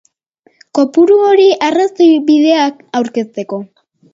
Kopuru 0.77 1.17
hori 1.25 1.45
arrazoibideak 1.69 2.83
aurkezteko. 3.03 3.65